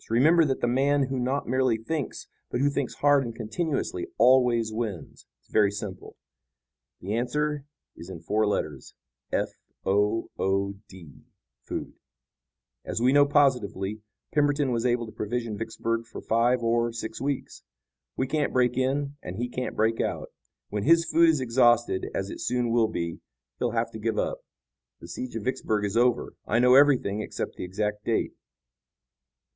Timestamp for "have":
23.77-23.91